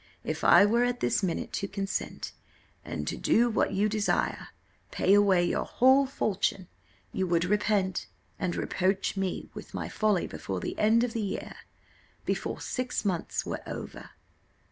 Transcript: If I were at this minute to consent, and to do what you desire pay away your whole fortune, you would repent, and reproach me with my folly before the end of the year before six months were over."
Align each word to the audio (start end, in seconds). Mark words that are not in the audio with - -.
If 0.23 0.43
I 0.43 0.65
were 0.65 0.83
at 0.83 0.99
this 0.99 1.21
minute 1.21 1.53
to 1.53 1.67
consent, 1.67 2.31
and 2.83 3.07
to 3.07 3.15
do 3.15 3.51
what 3.51 3.71
you 3.73 3.87
desire 3.87 4.47
pay 4.89 5.13
away 5.13 5.43
your 5.45 5.65
whole 5.65 6.07
fortune, 6.07 6.67
you 7.13 7.27
would 7.27 7.45
repent, 7.45 8.07
and 8.39 8.55
reproach 8.55 9.15
me 9.15 9.49
with 9.53 9.75
my 9.75 9.89
folly 9.89 10.25
before 10.25 10.59
the 10.59 10.75
end 10.79 11.03
of 11.03 11.13
the 11.13 11.21
year 11.21 11.53
before 12.25 12.59
six 12.61 13.05
months 13.05 13.45
were 13.45 13.61
over." 13.67 14.09